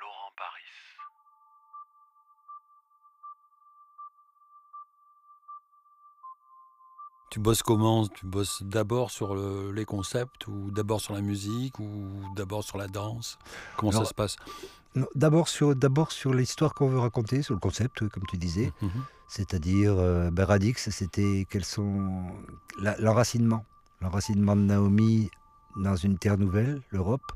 [0.00, 0.72] Laurent Paris.
[7.30, 8.06] Tu bosses comment?
[8.08, 12.76] Tu bosses d'abord sur le- les concepts ou d'abord sur la musique ou d'abord sur
[12.76, 13.38] la danse?
[13.76, 14.36] Comment Alors, ça se passe?
[14.94, 18.70] Non, D'abord sur, d'abord sur l'histoire qu'on veut raconter, sur le concept, comme tu disais.
[18.82, 18.90] Mhm.
[19.28, 22.26] C'est-à-dire, euh, ben, Radix, c'était quels sont
[22.78, 23.64] la- l'enracinement.
[24.02, 25.30] L'enracinement de Naomi
[25.76, 27.32] dans une terre nouvelle, l'Europe.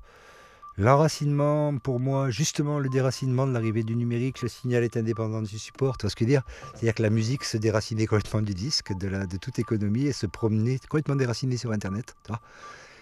[0.78, 5.58] L'enracinement, pour moi, justement, le déracinement de l'arrivée du numérique, le signal est indépendant du
[5.58, 5.96] support.
[5.96, 6.42] Tu vois ce que je veux dire?
[6.74, 10.12] C'est-à-dire que la musique se déracinait complètement du disque, de, la, de toute économie, et
[10.12, 12.14] se promenait complètement déracinée sur Internet.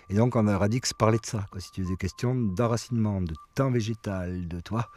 [0.08, 3.20] et donc, on a Radix parlait de ça, quoi, si tu veux, des questions d'enracinement,
[3.20, 4.88] de temps végétal, de toi.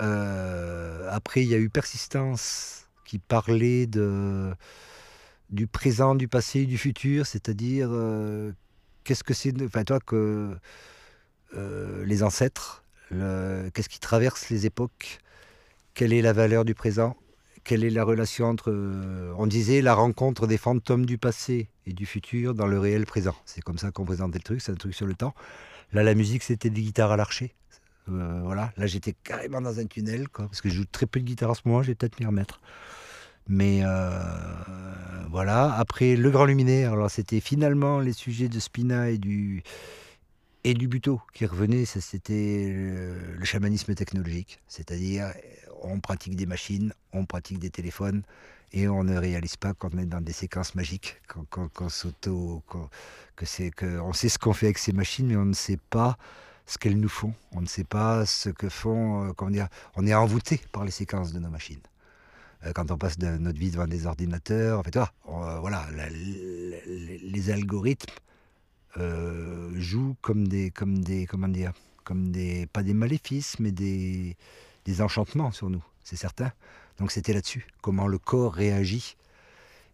[0.00, 4.52] Euh, après, il y a eu Persistance qui parlait de,
[5.50, 8.52] du présent, du passé, du futur, c'est-à-dire euh,
[9.04, 10.56] qu'est-ce que c'est, enfin toi que
[11.56, 15.18] euh, les ancêtres, qu'est-ce qui traverse les époques,
[15.94, 17.16] quelle est la valeur du présent,
[17.64, 18.72] quelle est la relation entre,
[19.36, 23.34] on disait la rencontre des fantômes du passé et du futur dans le réel présent?
[23.44, 25.34] C'est comme ça qu'on présentait le truc, c'est un truc sur le temps.
[25.92, 27.54] Là, la musique, c'était des guitares à l'archer.
[28.08, 31.20] Euh, voilà, là j'étais carrément dans un tunnel, quoi, parce que je joue très peu
[31.20, 32.60] de guitare en ce moment, je vais peut-être m'y remettre.
[33.48, 34.89] Mais euh,
[35.30, 39.62] voilà, après le grand luminaire, alors c'était finalement les sujets de Spina et du,
[40.64, 45.32] et buto qui revenaient, c'était le, chamanisme technologique, c'est-à-dire
[45.82, 48.22] on pratique des machines, on pratique des téléphones
[48.72, 51.68] et on ne réalise pas qu'on est dans des séquences magiques, qu'on
[53.36, 55.78] que c'est que on sait ce qu'on fait avec ces machines, mais on ne sait
[55.90, 56.18] pas
[56.66, 57.34] ce qu'elles nous font.
[57.52, 59.28] On ne sait pas ce que font.
[59.28, 61.80] euh, On est envoûté par les séquences de nos machines.
[62.64, 67.50] Euh, quand on passe notre vie devant des ordinateurs, en fait, on, euh, voilà, les
[67.50, 68.12] algorithmes
[68.96, 71.72] euh, jouent comme des, comme des, comment dire,
[72.04, 74.36] comme des, pas des maléfices, mais des,
[74.98, 76.52] enchantements sur nous, c'est certain.
[76.98, 79.16] Donc c'était là-dessus, comment le corps réagit.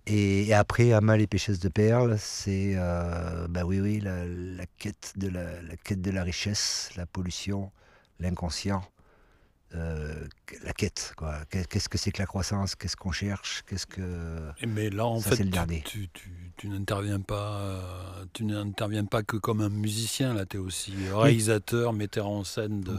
[0.06, 5.12] Et, et après, Amal et pêcheuse de perles, c'est, euh, bah oui, oui, la quête
[5.16, 7.70] de la, la quête de la richesse, la pollution,
[8.18, 8.82] l'inconscient,
[9.74, 10.14] euh,
[10.64, 11.12] la quête.
[11.16, 11.34] quoi.
[11.50, 12.74] Qu'est- Qu'est-ce que c'est que la croissance?
[12.76, 13.62] Qu'est-ce qu'on cherche?
[13.68, 14.00] Qu'est-ce que
[14.60, 17.80] Et Mais là, en Ça, fait, le tu- tu, tu, tu n'interviens pas, euh,
[18.32, 20.34] tu n'interviens pas que comme un musicien.
[20.34, 22.96] Là, tu es aussi réalisateur, metteur en scène de,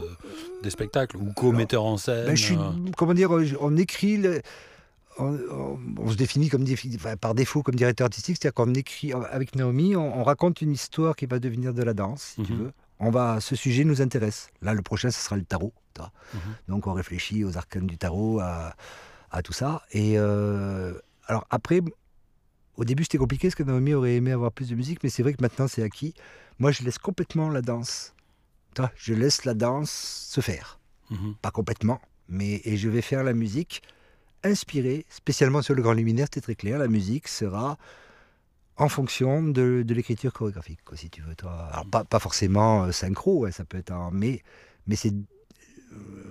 [0.62, 2.26] des spectacles ou co-metteur en scène.
[2.26, 3.30] Ben, je suis, euh, comment dire,
[3.60, 4.42] on écrit, le-
[5.18, 6.64] on, on- on se définit comme
[6.96, 10.72] enfin, par défaut comme directeur artistique, c'est-à-dire qu'on écrit avec Naomi, on, on raconte une
[10.72, 12.58] histoire qui va devenir de la danse, si tu Mhm.
[12.58, 12.72] veux.
[13.00, 14.50] On va, ce sujet nous intéresse.
[14.60, 15.72] Là, le prochain, ce sera le tarot.
[16.34, 16.40] Mhm.
[16.68, 18.74] Donc, on réfléchit aux arcanes du tarot, à,
[19.30, 19.82] à tout ça.
[19.92, 20.94] Et euh,
[21.26, 21.80] alors après,
[22.76, 25.22] au début, c'était compliqué parce que Naomi aurait aimé avoir plus de musique, mais c'est
[25.22, 26.14] vrai que maintenant, c'est acquis.
[26.58, 28.14] Moi, je laisse complètement la danse.
[28.96, 30.78] Je laisse la danse se faire
[31.10, 31.34] mhm.
[31.42, 33.82] pas complètement, mais et je vais faire la musique
[34.44, 37.76] inspirée, spécialement sur le grand luminaire, c'était très clair, la musique sera
[38.76, 41.34] en fonction de, de l'écriture chorégraphique, quoi, si tu veux.
[41.34, 41.68] Toi.
[41.72, 44.12] Alors, pas, pas forcément euh, synchro, ouais, ça peut être en...
[44.12, 44.42] Mais,
[44.86, 45.12] mais c'est...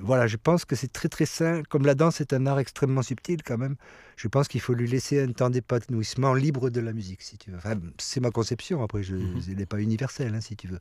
[0.07, 1.61] voilà, je pense que c'est très très sain.
[1.69, 3.75] Comme la danse est un art extrêmement subtil quand même,
[4.15, 7.51] je pense qu'il faut lui laisser un temps d'épanouissement libre de la musique, si tu
[7.51, 7.57] veux.
[7.57, 9.41] Enfin, c'est ma conception, après, je, Mhm.
[9.49, 10.79] elle n'est pas universelle, hein, si tu veux.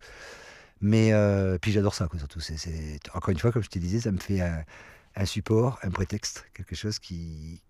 [0.80, 2.40] Mais euh, puis j'adore ça, quoi, surtout.
[2.40, 4.62] C'est, c'est- Encore une fois, comme je te disais, ça me fait un,
[5.16, 7.62] un support, un prétexte, quelque chose qui,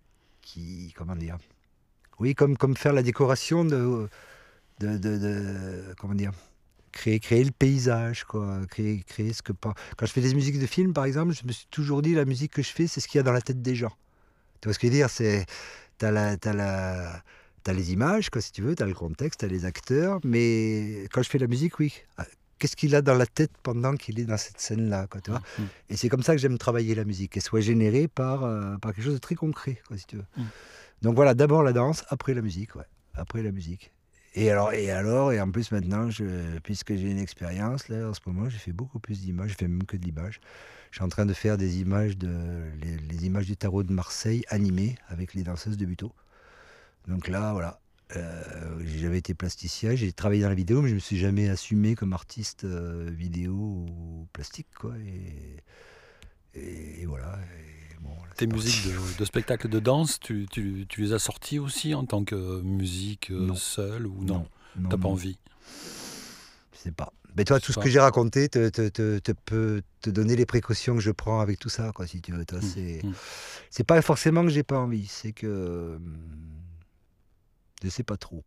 [0.42, 1.38] qui comment dire?
[2.18, 4.08] Oui, comme, comme faire la décoration de,
[4.80, 6.32] de, de- de- comment dire?
[6.96, 8.60] Créer, créer le paysage, quoi.
[8.70, 9.52] Créer, créer ce que.
[9.52, 12.24] Quand je fais des musiques de films, par exemple, je me suis toujours dit la
[12.24, 13.92] musique que je fais, c'est ce qu'il y a dans la tête des gens.
[14.60, 15.10] Tu vois ce que je veux dire?
[15.10, 15.44] C'est
[15.98, 17.22] t'as la, t'as la,
[17.62, 21.22] t'as les images, quoi, si tu veux, t'as le contexte, t'as les acteurs, mais quand
[21.22, 21.92] je fais la musique, oui.
[22.16, 22.24] Ah,
[22.58, 25.42] Qu'est-ce qu'il a dans la tête pendant qu'il est dans cette scène-là, quoi, tu vois?
[25.58, 25.66] Mhm.
[25.90, 28.94] Et c'est comme ça que j'aime travailler la musique, qu'elle soit générée par, euh, par
[28.94, 30.24] quelque chose de très concret, quoi, si tu veux.
[30.38, 30.44] Mm.
[31.02, 32.86] Donc voilà, d'abord la danse, après la musique, ouais.
[33.14, 33.92] Après la musique.
[34.36, 36.10] Et alors, et alors, et en plus maintenant,
[36.62, 39.66] puisque j'ai une expérience, là, en ce moment, j'ai fait beaucoup plus d'images, je fais
[39.66, 40.40] même que de l'image.
[40.90, 42.30] Je suis en train de faire des images, de,
[42.82, 46.12] les, images du tarot de Marseille animées avec les danseuses de Buteau.
[47.08, 47.80] Donc là, voilà.
[48.14, 51.94] Euh, J'avais été plasticien, j'ai travaillé dans la vidéo, mais je me suis jamais assumé
[51.94, 54.94] comme artiste euh, vidéo ou plastique, quoi
[56.54, 57.38] et, et voilà.
[57.58, 61.18] Et bon, là, Tes musiques de, de spectacles de danse, tu, tu- tu les as
[61.18, 63.54] sorties aussi en tant que musique euh, Non.
[63.54, 64.46] seule ou non,
[64.76, 65.38] non, T'as pas non, envie?
[66.74, 67.12] Je sais pas.
[67.36, 67.82] Mais toi, tout ce pas.
[67.84, 71.40] que j'ai raconté te, te, te- te peut te donner les précautions que je prends
[71.40, 72.44] avec tout ça, quoi, si tu veux.
[72.44, 73.12] Toi, Mm, c'est, mm.
[73.70, 76.18] c'est pas forcément que j'ai pas envie, c'est que hum,
[77.82, 78.42] je sais pas trop.